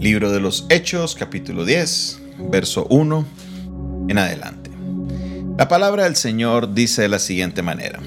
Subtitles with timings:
[0.00, 2.20] Libro de los Hechos, capítulo 10,
[2.52, 3.26] verso 1
[4.08, 4.70] en adelante.
[5.56, 7.98] La palabra del Señor dice de la siguiente manera.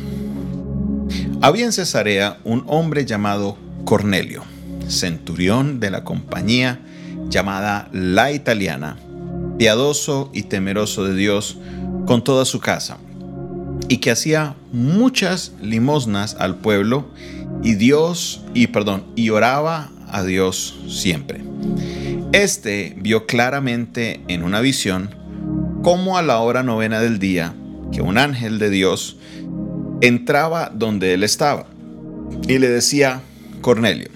[1.41, 4.43] Había en Cesarea un hombre llamado Cornelio,
[4.87, 6.79] centurión de la compañía
[7.27, 8.95] llamada La Italiana,
[9.57, 11.57] piadoso y temeroso de Dios
[12.05, 12.99] con toda su casa,
[13.89, 17.09] y que hacía muchas limosnas al pueblo
[17.63, 21.41] y Dios y perdón, y oraba a Dios siempre.
[22.33, 25.15] Este vio claramente en una visión
[25.83, 27.53] cómo a la hora novena del día
[27.91, 29.17] que un ángel de Dios
[30.01, 31.67] entraba donde él estaba
[32.47, 33.21] y le decía,
[33.61, 34.09] Cornelio.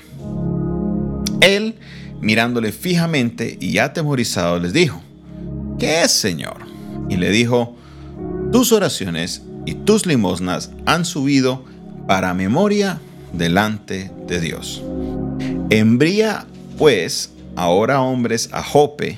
[1.41, 1.75] Él,
[2.21, 5.01] mirándole fijamente y atemorizado, les dijo,
[5.77, 6.57] ¿qué es, Señor?
[7.09, 7.75] Y le dijo,
[8.51, 11.63] tus oraciones y tus limosnas han subido
[12.07, 12.99] para memoria
[13.33, 14.83] delante de Dios.
[15.75, 16.45] Envía,
[16.77, 19.17] pues, ahora hombres a Jope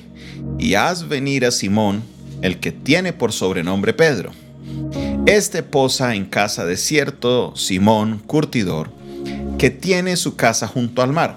[0.58, 2.02] y haz venir a Simón,
[2.42, 4.32] el que tiene por sobrenombre Pedro.
[5.26, 8.90] Este posa en casa de cierto Simón curtidor,
[9.56, 11.36] que tiene su casa junto al mar.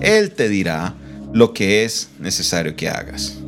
[0.00, 0.96] Él te dirá
[1.32, 3.38] lo que es necesario que hagas.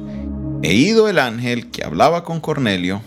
[0.63, 3.03] He ido el ángel que hablaba con Cornelio,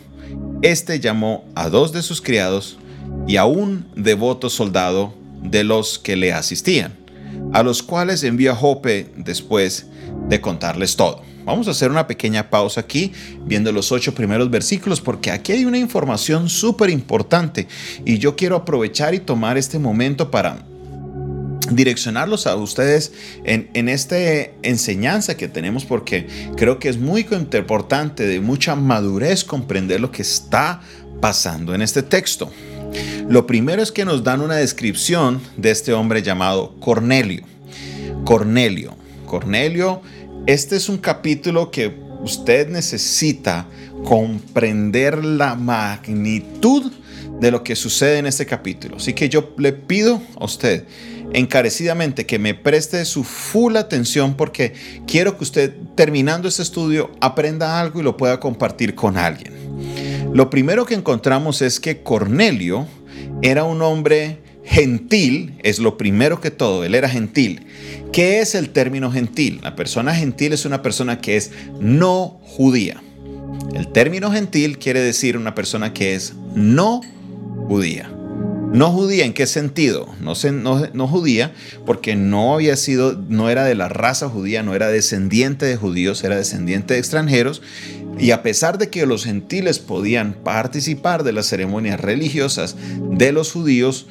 [0.63, 2.77] este llamó a dos de sus criados
[3.25, 7.02] y a un devoto soldado de los que le asistían,
[7.53, 9.85] a los cuales envió a Jope después
[10.27, 11.21] de contarles todo.
[11.45, 13.11] Vamos a hacer una pequeña pausa aquí
[13.45, 17.67] viendo los ocho primeros versículos porque aquí hay una información súper importante
[18.05, 20.65] y yo quiero aprovechar y tomar este momento para
[21.69, 24.17] direccionarlos a ustedes en, en esta
[24.63, 30.21] enseñanza que tenemos porque creo que es muy importante, de mucha madurez comprender lo que
[30.21, 30.81] está
[31.21, 32.51] pasando en este texto.
[33.27, 37.43] Lo primero es que nos dan una descripción de este hombre llamado Cornelio.
[38.25, 38.95] Cornelio.
[39.25, 40.01] Cornelio
[40.45, 43.65] este es un capítulo que usted necesita
[44.03, 46.91] comprender la magnitud
[47.39, 48.97] de lo que sucede en este capítulo.
[48.97, 50.83] Así que yo le pido a usted
[51.31, 54.73] encarecidamente que me preste su full atención porque
[55.07, 59.52] quiero que usted terminando este estudio aprenda algo y lo pueda compartir con alguien.
[60.33, 62.87] Lo primero que encontramos es que Cornelio
[63.41, 67.65] era un hombre gentil, es lo primero que todo, él era gentil.
[68.11, 69.59] ¿Qué es el término gentil?
[69.61, 73.01] La persona gentil es una persona que es no judía.
[73.75, 77.01] El término gentil quiere decir una persona que es no
[77.67, 78.12] judía.
[78.73, 80.07] No judía, ¿en qué sentido?
[80.19, 81.53] No, no, no, judía
[81.85, 86.23] porque no había sido, no era de la raza judía, no era descendiente de judíos,
[86.23, 87.61] era descendiente de extranjeros.
[88.17, 93.51] Y a pesar de que los gentiles podían participar de las ceremonias religiosas de los
[93.51, 94.07] judíos,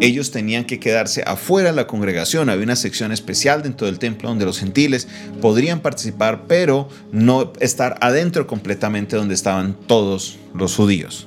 [0.00, 2.48] ellos tenían que quedarse afuera de la congregación.
[2.50, 5.08] Había una sección especial dentro del templo donde los gentiles
[5.40, 11.26] podrían participar, pero no estar adentro completamente donde estaban todos los judíos.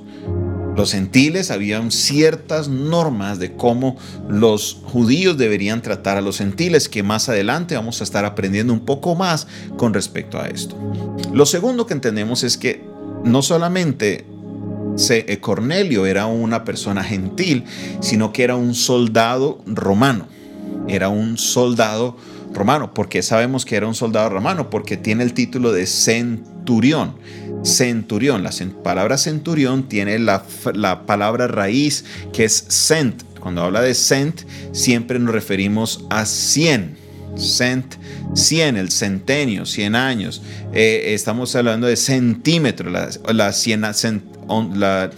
[0.77, 3.97] Los gentiles habían ciertas normas de cómo
[4.29, 8.81] los judíos deberían tratar a los gentiles, que más adelante vamos a estar aprendiendo un
[8.81, 10.77] poco más con respecto a esto.
[11.33, 12.85] Lo segundo que entendemos es que
[13.23, 14.27] no solamente
[15.09, 17.63] eh, Cornelio era una persona gentil,
[17.99, 20.27] sino que era un soldado romano.
[20.87, 22.17] Era un soldado
[22.53, 22.93] romano.
[22.93, 24.69] ¿Por qué sabemos que era un soldado romano?
[24.69, 27.15] Porque tiene el título de centurión.
[27.67, 28.51] Centurión, la
[28.83, 33.23] palabra centurión tiene la, la palabra raíz que es cent.
[33.39, 34.41] Cuando habla de cent,
[34.71, 37.07] siempre nos referimos a 100
[37.37, 37.95] cent,
[38.33, 40.41] 100, el centenio, 100 años.
[40.73, 45.09] Eh, estamos hablando de centímetros, la, la, cien, la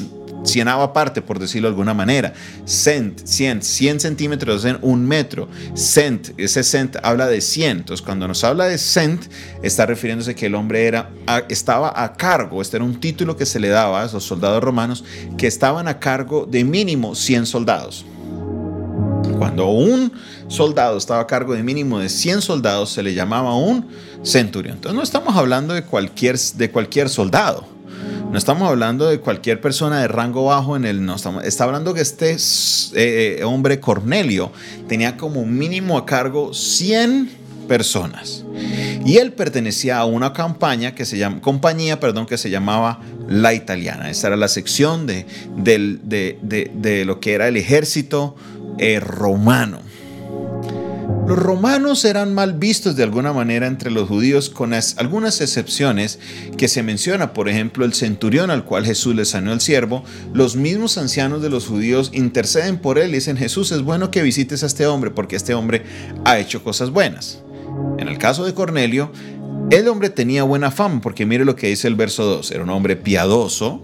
[0.43, 2.33] cienava parte, por decirlo de alguna manera.
[2.65, 5.47] Cent, 100, 100 centímetros en un metro.
[5.73, 7.77] Cent, ese cent habla de 100.
[7.79, 9.25] Entonces, cuando nos habla de cent,
[9.63, 11.11] está refiriéndose que el hombre era,
[11.49, 12.61] estaba a cargo.
[12.61, 15.03] Este era un título que se le daba a los soldados romanos
[15.37, 18.05] que estaban a cargo de mínimo 100 soldados.
[19.37, 20.11] Cuando un
[20.49, 23.87] soldado estaba a cargo de mínimo de 100 soldados, se le llamaba un
[24.23, 24.75] centurión.
[24.75, 27.78] Entonces no estamos hablando de cualquier, de cualquier soldado.
[28.31, 31.03] No estamos hablando de cualquier persona de rango bajo en el...
[31.03, 32.37] No, estamos, está hablando que este eh,
[33.39, 34.51] eh, hombre Cornelio
[34.87, 37.31] tenía como mínimo a cargo 100
[37.67, 38.45] personas.
[39.03, 43.55] Y él pertenecía a una campaña que se llama, compañía perdón, que se llamaba La
[43.55, 44.11] Italiana.
[44.11, 48.35] Esa era la sección de, de, lo que era el ejército
[48.77, 49.79] eh, romano.
[51.29, 56.17] Los romanos eran mal vistos de alguna manera entre los judíos con algunas excepciones
[56.57, 60.03] que se menciona, por ejemplo, el centurión al cual Jesús le sanó el siervo,
[60.33, 64.23] los mismos ancianos de los judíos interceden por él y dicen, Jesús es bueno que
[64.23, 65.83] visites a este hombre porque este hombre
[66.25, 67.43] ha hecho cosas buenas.
[67.99, 69.11] En el caso de Cornelio,
[69.69, 72.71] el hombre tenía buena fama, porque mire lo que dice el verso 2, era un
[72.71, 73.83] hombre piadoso.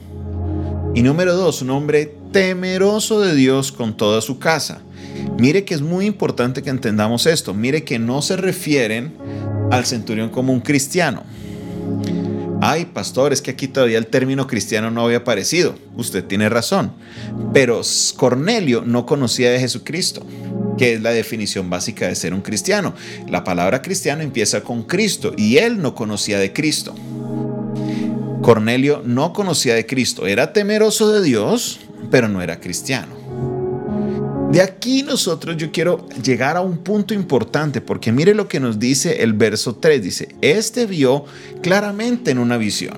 [0.96, 4.82] Y número 2, un hombre temeroso de Dios con toda su casa.
[5.38, 7.54] Mire que es muy importante que entendamos esto.
[7.54, 9.14] Mire que no se refieren
[9.72, 11.24] al centurión como un cristiano.
[12.62, 15.76] Ay, pastor, es que aquí todavía el término cristiano no había aparecido.
[15.96, 16.94] Usted tiene razón.
[17.54, 17.82] Pero
[18.16, 20.26] Cornelio no conocía de Jesucristo
[20.78, 22.94] que es la definición básica de ser un cristiano.
[23.30, 26.94] La palabra cristiano empieza con Cristo y él no conocía de Cristo.
[28.42, 31.80] Cornelio no conocía de Cristo, era temeroso de Dios,
[32.12, 33.25] pero no era cristiano.
[34.52, 38.80] De aquí nosotros yo quiero llegar a un punto importante porque mire lo que nos
[38.80, 40.02] dice el verso 3.
[40.02, 41.26] Dice, este vio
[41.62, 42.96] claramente en una visión.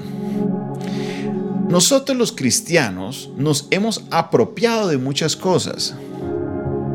[1.69, 5.95] Nosotros los cristianos nos hemos apropiado de muchas cosas.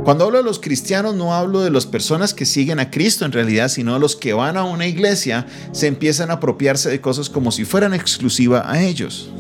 [0.05, 3.33] Cuando hablo de los cristianos no hablo de las personas que siguen a Cristo en
[3.33, 7.31] realidad, sino de los que van a una iglesia, se empiezan a apropiarse de cosas
[7.31, 9.31] como si fueran exclusiva a ellos.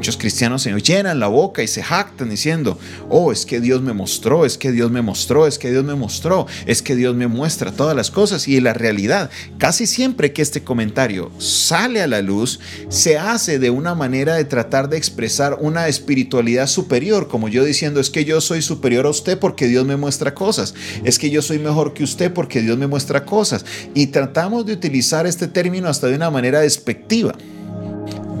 [0.00, 2.78] Muchos cristianos se llenan la boca y se jactan diciendo,
[3.10, 5.94] oh, es que Dios me mostró, es que Dios me mostró, es que Dios me
[5.94, 8.48] mostró, es que Dios me muestra todas las cosas.
[8.48, 13.68] Y la realidad, casi siempre que este comentario sale a la luz, se hace de
[13.68, 18.40] una manera de tratar de expresar una espiritualidad superior, como yo diciendo, es que yo
[18.40, 20.74] soy superior a usted porque Dios me muestra cosas,
[21.04, 23.66] es que yo soy mejor que usted porque Dios me muestra cosas.
[23.92, 27.34] Y tratamos de utilizar este término hasta de una manera despectiva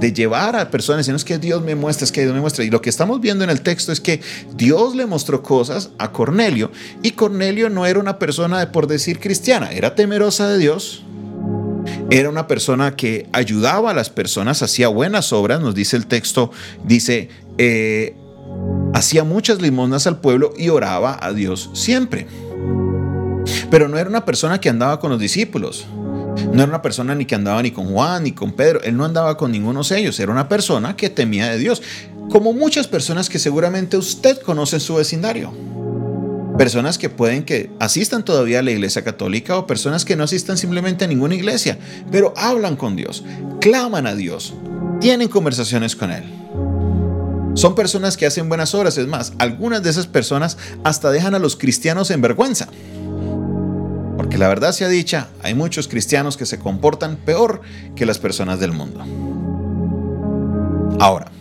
[0.00, 2.64] de llevar a personas, sino es que Dios me muestra, es que Dios me muestra.
[2.64, 4.20] Y lo que estamos viendo en el texto es que
[4.54, 6.70] Dios le mostró cosas a Cornelio
[7.02, 11.04] y Cornelio no era una persona de por decir cristiana, era temerosa de Dios,
[12.10, 16.50] era una persona que ayudaba a las personas, hacía buenas obras, nos dice el texto,
[16.84, 18.16] dice, eh,
[18.94, 22.26] hacía muchas limosnas al pueblo y oraba a Dios siempre.
[23.70, 25.86] Pero no era una persona que andaba con los discípulos.
[26.46, 29.04] No era una persona ni que andaba ni con Juan ni con Pedro, él no
[29.04, 31.82] andaba con ninguno de ellos, era una persona que temía de Dios,
[32.30, 35.52] como muchas personas que seguramente usted conoce en su vecindario.
[36.58, 40.58] Personas que pueden que asistan todavía a la iglesia católica o personas que no asistan
[40.58, 41.78] simplemente a ninguna iglesia,
[42.10, 43.24] pero hablan con Dios,
[43.60, 44.54] claman a Dios,
[45.00, 46.24] tienen conversaciones con Él.
[47.54, 51.38] Son personas que hacen buenas obras, es más, algunas de esas personas hasta dejan a
[51.38, 52.68] los cristianos en vergüenza.
[54.20, 57.62] Porque la verdad sea dicha, hay muchos cristianos que se comportan peor
[57.96, 59.00] que las personas del mundo.
[61.00, 61.32] Ahora,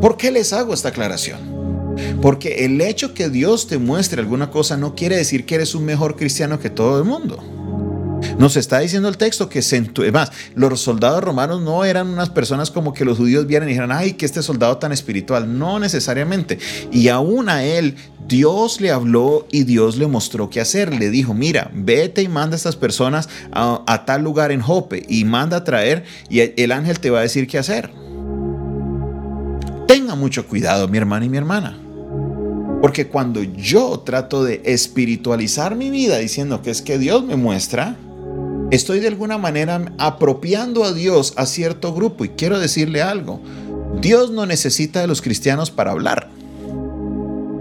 [0.00, 1.94] ¿por qué les hago esta aclaración?
[2.22, 5.84] Porque el hecho que Dios te muestre alguna cosa no quiere decir que eres un
[5.84, 7.38] mejor cristiano que todo el mundo.
[8.42, 9.62] Nos está diciendo el texto que
[10.10, 13.92] más, los soldados romanos no eran unas personas como que los judíos vieran y dijeran,
[13.92, 15.60] ay, que este soldado tan espiritual.
[15.60, 16.58] No necesariamente.
[16.90, 17.94] Y aún a él,
[18.26, 20.92] Dios le habló y Dios le mostró qué hacer.
[20.92, 25.06] Le dijo, mira, vete y manda a estas personas a, a tal lugar en Jope
[25.08, 27.92] y manda a traer y el ángel te va a decir qué hacer.
[29.86, 31.78] Tenga mucho cuidado, mi hermano y mi hermana.
[32.80, 37.96] Porque cuando yo trato de espiritualizar mi vida diciendo que es que Dios me muestra,
[38.72, 42.24] estoy de alguna manera apropiando a Dios a cierto grupo.
[42.24, 43.40] Y quiero decirle algo,
[44.00, 46.28] Dios no necesita de los cristianos para hablar.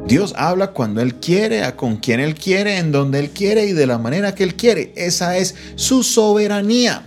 [0.07, 3.73] Dios habla cuando Él quiere, a con quien Él quiere, en donde Él quiere y
[3.73, 4.93] de la manera que Él quiere.
[4.95, 7.03] Esa es su soberanía.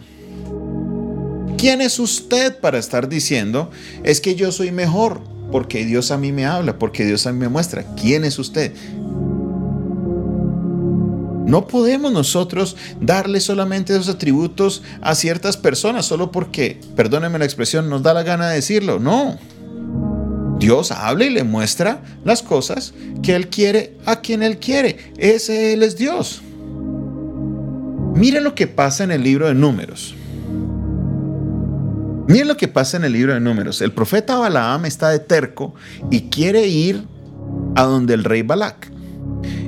[1.56, 3.70] ¿Quién es usted para estar diciendo,
[4.02, 5.22] es que yo soy mejor?
[5.50, 7.86] Porque Dios a mí me habla, porque Dios a mí me muestra.
[7.94, 8.72] ¿Quién es usted?
[11.46, 17.90] No podemos nosotros darle solamente esos atributos a ciertas personas solo porque, perdónenme la expresión,
[17.90, 18.98] nos da la gana de decirlo.
[18.98, 19.38] No.
[20.58, 25.12] Dios habla y le muestra las cosas que Él quiere a quien Él quiere.
[25.18, 26.40] Ese Él es Dios.
[28.14, 30.14] Miren lo que pasa en el libro de números.
[32.26, 33.82] Miren lo que pasa en el libro de números.
[33.82, 35.74] El profeta Balaam está de terco
[36.10, 37.04] y quiere ir
[37.74, 38.93] a donde el rey Balac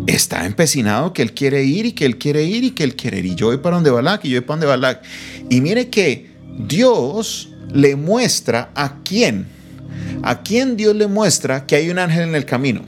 [0.07, 3.19] está empecinado que él quiere ir y que él quiere ir y que él quiere
[3.19, 3.27] ir.
[3.27, 5.03] Y yo voy para donde Balak y yo voy para donde Balak.
[5.51, 9.47] Y mire que Dios le muestra a quién.
[10.23, 12.83] A quién Dios le muestra que hay un ángel en el camino.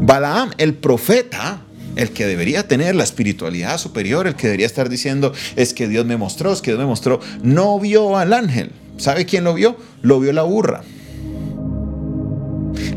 [0.00, 1.60] Balaam, el profeta,
[1.96, 6.06] el que debería tener la espiritualidad superior, el que debería estar diciendo, es que Dios
[6.06, 8.70] me mostró, es que Dios me mostró, no vio al ángel.
[8.96, 9.76] ¿Sabe quién lo vio?
[10.02, 10.82] Lo vio la burra.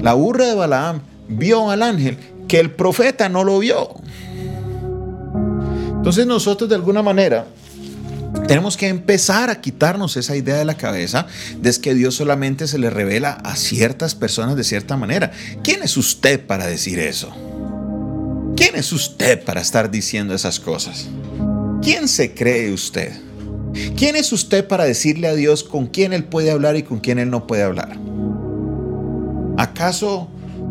[0.02, 2.18] La burra de Balaam vio al ángel
[2.52, 3.96] que el profeta no lo vio.
[5.96, 7.46] Entonces nosotros de alguna manera
[8.46, 11.28] tenemos que empezar a quitarnos esa idea de la cabeza
[11.62, 15.32] de que Dios solamente se le revela a ciertas personas de cierta manera.
[15.64, 17.34] ¿Quién es usted para decir eso?
[18.58, 21.08] ¿Quién es usted para estar diciendo esas cosas?
[21.82, 23.14] ¿quién se cree usted?
[23.96, 27.18] ¿Quién es usted para decirle a Dios con quién Él puede hablar y con quién
[27.18, 27.98] Él no puede hablar?
[29.58, 30.28] ¿Acaso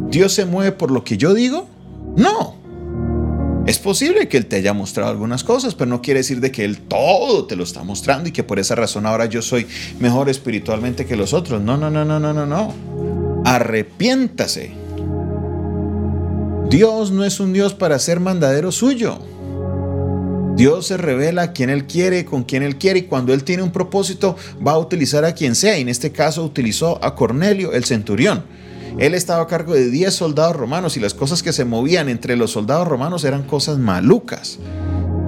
[0.08, 1.68] Dios se mueve por lo que yo digo?
[2.16, 2.60] No.
[3.66, 6.64] Es posible que Él te haya mostrado algunas cosas, pero no quiere decir de que
[6.64, 9.66] Él todo te lo está mostrando y que por esa razón ahora yo soy
[10.00, 11.62] mejor espiritualmente que los otros.
[11.62, 12.74] No, no, no, no, no, no, no.
[13.44, 14.72] Arrepiéntase.
[16.68, 19.18] Dios no es un Dios para ser mandadero suyo.
[20.56, 23.62] Dios se revela a quien Él quiere, con quien Él quiere, y cuando Él tiene
[23.62, 25.78] un propósito va a utilizar a quien sea.
[25.78, 28.44] Y en este caso utilizó a Cornelio, el centurión.
[28.98, 32.36] Él estaba a cargo de 10 soldados romanos y las cosas que se movían entre
[32.36, 34.58] los soldados romanos eran cosas malucas.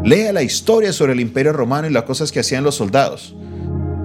[0.05, 3.35] Lea la historia sobre el imperio romano y las cosas que hacían los soldados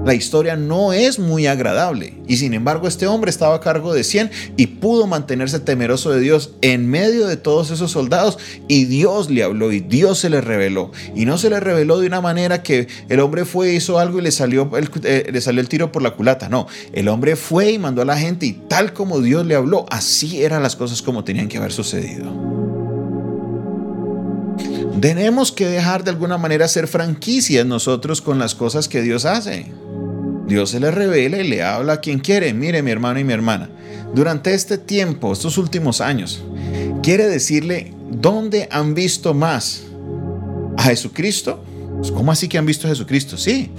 [0.08, 2.14] la historia no es muy agradable.
[2.30, 6.22] Y sin embargo este hombre estaba a cargo de 100 y pudo mantenerse temeroso de
[6.22, 8.38] Dios en medio de todos esos soldados.
[8.70, 10.94] Y Dios le habló y Dios se le reveló.
[11.14, 14.22] Y no se le reveló de una manera que el hombre fue, hizo algo y
[14.22, 16.48] le salió el, eh, le salió el tiro por la culata.
[16.48, 19.86] No, el hombre fue y mandó a la gente y tal como Dios le habló,
[19.90, 22.32] así eran las cosas como tenían que haber sucedido.
[25.02, 29.66] Tenemos que dejar de alguna manera ser franquicias nosotros con las cosas que Dios hace.
[30.48, 32.54] Dios se le revela y le habla a quien quiere.
[32.54, 33.70] Mire mi hermano y mi hermana,
[34.14, 36.42] durante este tiempo, estos últimos años,
[37.04, 39.84] quiere decirle dónde han visto más
[40.78, 41.64] a Jesucristo.
[41.98, 43.38] Pues, ¿Cómo así que han visto a Jesucristo?
[43.38, 43.72] Sí.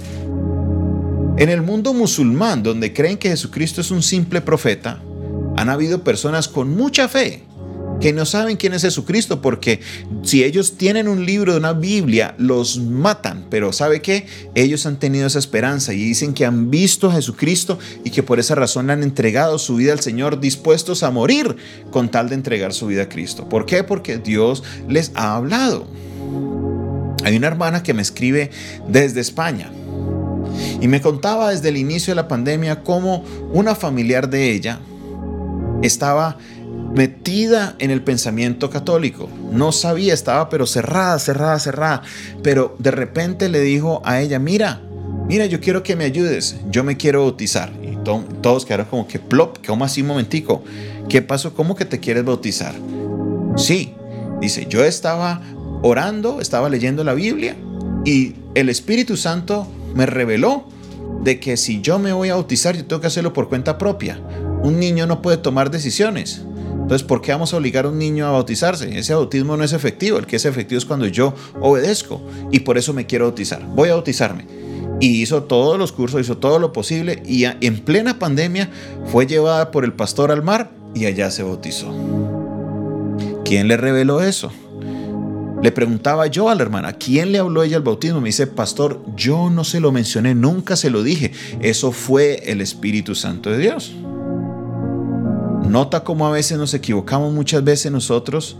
[1.37, 5.01] En el mundo musulmán, donde creen que Jesucristo es un simple profeta,
[5.55, 7.43] han habido personas con mucha fe
[7.99, 9.81] que no saben quién es Jesucristo, porque
[10.23, 13.45] si ellos tienen un libro de una Biblia, los matan.
[13.49, 14.25] Pero ¿sabe qué?
[14.55, 18.39] Ellos han tenido esa esperanza y dicen que han visto a Jesucristo y que por
[18.39, 21.55] esa razón han entregado su vida al Señor, dispuestos a morir
[21.91, 23.49] con tal de entregar su vida a Cristo.
[23.49, 23.83] ¿Por qué?
[23.83, 25.87] Porque Dios les ha hablado.
[27.23, 28.49] Hay una hermana que me escribe
[28.87, 29.71] desde España
[30.81, 34.79] y me contaba desde el inicio de la pandemia cómo una familiar de ella
[35.81, 36.37] estaba
[36.93, 39.29] metida en el pensamiento católico.
[39.51, 42.01] No sabía, estaba pero cerrada, cerrada, cerrada.
[42.43, 44.81] Pero de repente le dijo a ella, mira,
[45.27, 47.71] mira, yo quiero que me ayudes, yo me quiero bautizar.
[47.83, 47.97] Y
[48.41, 50.63] todos quedaron como que plop, como así un momentico.
[51.07, 51.53] ¿Qué pasó?
[51.53, 52.73] ¿Cómo que te quieres bautizar?
[53.55, 53.93] Sí,
[54.41, 55.41] dice, yo estaba
[55.81, 57.55] orando, estaba leyendo la Biblia
[58.05, 60.65] y el Espíritu Santo me reveló
[61.23, 64.19] de que si yo me voy a bautizar, yo tengo que hacerlo por cuenta propia.
[64.63, 66.43] Un niño no puede tomar decisiones.
[66.89, 68.97] Entonces, ¿por qué vamos a obligar a un niño a bautizarse?
[68.97, 70.17] Ese bautismo no es efectivo.
[70.17, 72.19] El que es efectivo es cuando yo obedezco
[72.51, 73.63] y por eso me quiero bautizar.
[73.63, 74.47] Voy a bautizarme.
[74.99, 78.71] Y hizo todos los cursos, hizo todo lo posible y en plena pandemia
[79.05, 81.93] fue llevada por el pastor al mar y allá se bautizó.
[83.45, 84.51] ¿Quién le reveló eso?
[85.61, 88.19] Le preguntaba yo a la hermana, ¿quién le habló ella al bautismo?
[88.19, 91.33] Me dice, pastor, yo no se lo mencioné, nunca se lo dije.
[91.61, 93.93] Eso fue el Espíritu Santo de Dios.
[95.69, 98.57] Nota cómo a veces nos equivocamos muchas veces nosotros,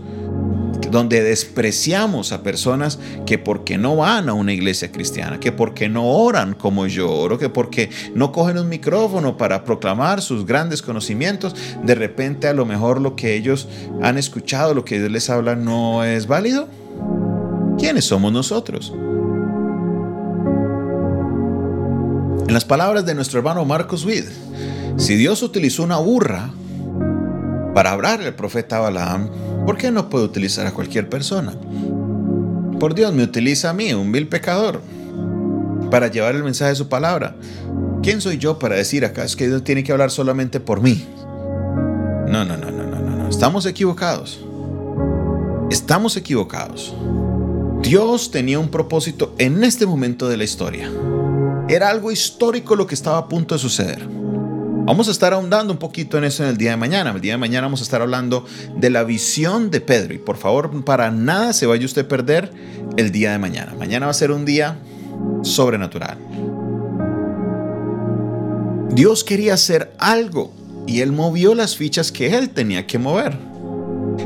[0.92, 6.06] donde despreciamos a personas que porque no van a una iglesia cristiana, que porque no
[6.06, 11.56] oran como yo oro, que porque no cogen un micrófono para proclamar sus grandes conocimientos,
[11.82, 13.66] de repente a lo mejor lo que ellos
[14.00, 16.68] han escuchado, lo que Dios les habla no es válido.
[17.76, 18.94] ¿Quiénes somos nosotros?
[22.46, 24.26] En las palabras de nuestro hermano Marcos Witt,
[24.96, 26.52] si Dios utilizó una burra
[27.74, 29.30] para hablar el profeta Balaam,
[29.64, 31.54] ¿por qué no puede utilizar a cualquier persona?
[32.78, 34.80] Por Dios, me utiliza a mí, un vil pecador,
[35.90, 37.36] para llevar el mensaje de su palabra.
[38.02, 41.06] ¿Quién soy yo para decir acá es que Dios tiene que hablar solamente por mí?
[42.26, 43.28] No, no, no, no, no, no, no.
[43.28, 44.40] Estamos equivocados.
[45.70, 46.94] Estamos equivocados.
[47.82, 50.90] Dios tenía un propósito en este momento de la historia.
[51.68, 54.19] Era algo histórico lo que estaba a punto de suceder.
[54.82, 57.10] Vamos a estar ahondando un poquito en eso en el día de mañana.
[57.10, 58.44] El día de mañana vamos a estar hablando
[58.76, 60.14] de la visión de Pedro.
[60.14, 62.50] Y por favor, para nada se vaya usted a perder
[62.96, 63.74] el día de mañana.
[63.78, 64.78] Mañana va a ser un día
[65.42, 66.18] sobrenatural.
[68.90, 70.52] Dios quería hacer algo
[70.86, 73.36] y Él movió las fichas que Él tenía que mover.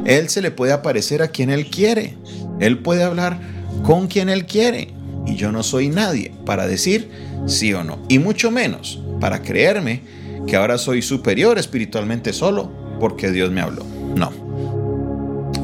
[0.06, 2.16] Él se le puede aparecer a quien Él quiere.
[2.60, 3.38] Él puede hablar
[3.82, 4.94] con quien Él quiere.
[5.26, 7.10] Y yo no soy nadie para decir
[7.46, 7.98] sí o no.
[8.08, 12.70] Y mucho menos para creerme que ahora soy superior espiritualmente solo
[13.00, 13.84] porque Dios me habló.
[14.16, 14.44] No.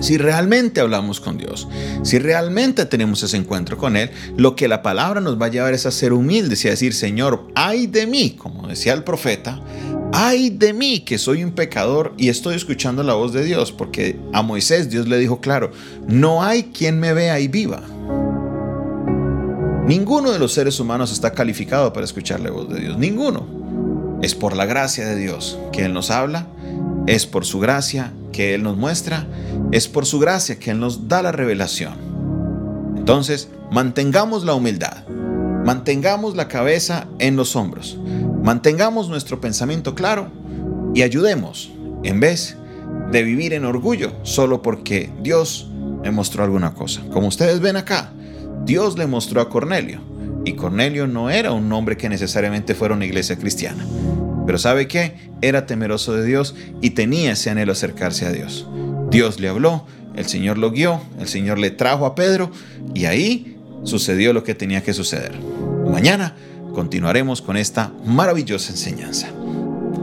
[0.00, 1.68] Si realmente hablamos con Dios,
[2.02, 5.74] si realmente tenemos ese encuentro con Él, lo que la palabra nos va a llevar
[5.74, 9.60] es a ser humildes y a decir, Señor, ay de mí, como decía el profeta,
[10.12, 14.18] ay de mí que soy un pecador y estoy escuchando la voz de Dios, porque
[14.32, 15.70] a Moisés Dios le dijo claro,
[16.08, 17.82] no hay quien me vea y viva.
[19.86, 22.96] Ninguno de los seres humanos está calificado para escuchar la voz de Dios.
[22.96, 23.59] Ninguno.
[24.22, 26.46] Es por la gracia de Dios que Él nos habla.
[27.06, 29.26] Es por su gracia que Él nos muestra.
[29.72, 31.94] Es por su gracia que Él nos da la revelación.
[32.96, 35.06] Entonces, mantengamos la humildad.
[35.64, 37.98] Mantengamos la cabeza en los hombros.
[38.42, 40.30] Mantengamos nuestro pensamiento claro
[40.94, 41.70] y ayudemos
[42.02, 42.56] en vez
[43.10, 45.70] de vivir en orgullo solo porque Dios
[46.02, 47.02] me mostró alguna cosa.
[47.10, 48.12] Como ustedes ven acá,
[48.64, 50.09] Dios le mostró a Cornelio.
[50.44, 53.84] Y Cornelio no era un hombre que necesariamente fuera una iglesia cristiana.
[54.46, 55.14] Pero ¿sabe qué?
[55.42, 58.66] Era temeroso de Dios y tenía ese anhelo acercarse a Dios.
[59.10, 62.50] Dios le habló, el Señor lo guió, el Señor le trajo a Pedro
[62.94, 65.32] y ahí sucedió lo que tenía que suceder.
[65.90, 66.34] Mañana
[66.74, 69.28] continuaremos con esta maravillosa enseñanza.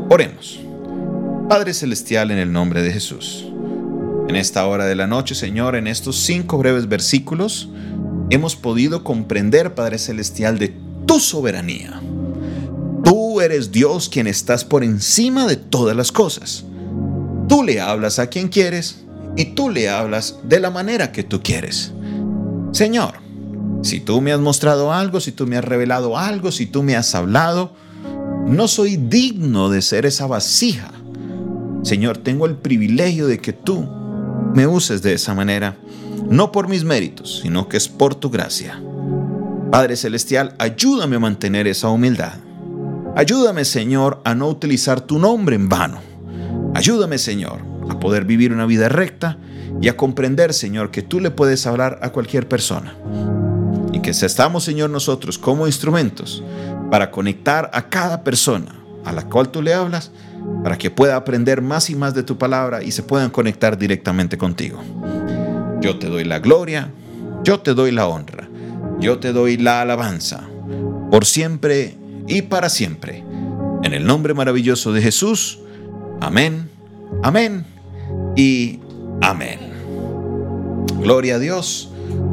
[0.09, 0.59] Oremos.
[1.49, 3.45] Padre Celestial, en el nombre de Jesús.
[4.27, 7.69] En esta hora de la noche, Señor, en estos cinco breves versículos,
[8.29, 10.73] hemos podido comprender, Padre Celestial, de
[11.05, 12.01] tu soberanía.
[13.03, 16.65] Tú eres Dios quien estás por encima de todas las cosas.
[17.47, 19.03] Tú le hablas a quien quieres
[19.37, 21.93] y tú le hablas de la manera que tú quieres.
[22.71, 23.15] Señor,
[23.83, 26.95] si tú me has mostrado algo, si tú me has revelado algo, si tú me
[26.95, 27.73] has hablado,
[28.47, 30.91] no soy digno de ser esa vasija.
[31.83, 33.87] Señor, tengo el privilegio de que tú
[34.53, 35.77] me uses de esa manera
[36.29, 38.81] no por mis méritos, sino que es por tu gracia.
[39.71, 42.33] Padre Celestial, ayúdame a mantener esa humildad.
[43.15, 45.99] Ayúdame, Señor, a no utilizar tu nombre en vano.
[46.73, 49.37] Ayúdame, Señor, a poder vivir una vida recta
[49.81, 52.95] y a comprender, Señor, que tú le puedes hablar a cualquier persona.
[53.91, 56.43] Y que estamos, Señor, nosotros como instrumentos
[56.91, 60.11] para conectar a cada persona a la cual tú le hablas,
[60.63, 64.37] para que pueda aprender más y más de tu palabra y se puedan conectar directamente
[64.37, 64.81] contigo.
[65.81, 66.91] Yo te doy la gloria,
[67.43, 68.49] yo te doy la honra,
[68.99, 70.43] yo te doy la alabanza,
[71.11, 71.95] por siempre
[72.27, 73.23] y para siempre.
[73.83, 75.59] En el nombre maravilloso de Jesús,
[76.19, 76.69] amén,
[77.23, 77.65] amén
[78.35, 78.79] y
[79.21, 79.59] amén.
[80.99, 81.91] Gloria a Dios,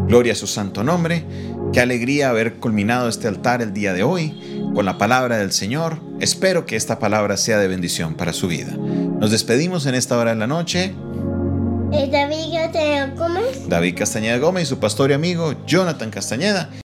[0.09, 1.25] gloria a su santo nombre.
[1.73, 4.33] Qué alegría haber culminado este altar el día de hoy
[4.75, 6.01] con la palabra del Señor.
[6.21, 8.77] Espero que esta palabra sea de bendición para su vida.
[8.77, 10.95] Nos despedimos en esta hora de la noche
[11.95, 13.69] David Castañeda Gómez.
[13.69, 16.69] David Castañeda Gómez y su pastor y amigo Jonathan Castañeda.